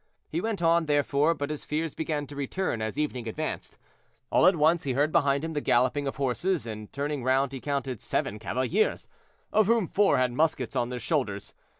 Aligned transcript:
He 0.31 0.41
went 0.41 0.63
on, 0.63 0.87
therefore, 0.87 1.35
but 1.35 1.51
his 1.51 1.63
fears 1.63 1.93
began 1.93 2.25
to 2.25 2.35
return 2.35 2.81
as 2.81 2.97
evening 2.97 3.27
advanced. 3.27 3.77
All 4.31 4.47
at 4.47 4.55
once 4.55 4.81
he 4.81 4.93
heard 4.93 5.11
behind 5.11 5.43
him 5.43 5.53
the 5.53 5.61
galloping 5.61 6.07
of 6.07 6.15
horses, 6.15 6.65
and 6.65 6.91
turning 6.91 7.23
round 7.23 7.53
he 7.53 7.61
counted 7.61 8.01
seven 8.01 8.39
cavaliers, 8.39 9.07
of 9.53 9.67
whom 9.67 9.85
four 9.87 10.17
had 10.17 10.31
muskets 10.31 10.75
on 10.75 10.89
their 10.89 10.99
shoulders. 10.99 11.53